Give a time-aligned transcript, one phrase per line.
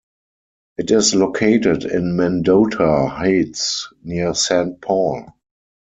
[0.79, 5.31] It is located in Mendota Heights near Saint Paul.